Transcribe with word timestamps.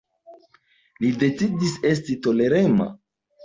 Li 1.03 1.11
decidis 1.25 1.77
esti 1.93 2.19
tolerema. 2.27 2.93